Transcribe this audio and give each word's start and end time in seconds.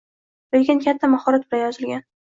Lekin 0.55 0.81
katta 0.87 1.11
mahorat 1.13 1.45
bilan 1.53 1.63
yozilgan 1.71 2.09